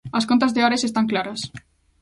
As 0.17 0.27
contas 0.29 0.53
de 0.53 0.63
Ares 0.65 0.83
están 0.89 1.05
claras. 1.11 1.39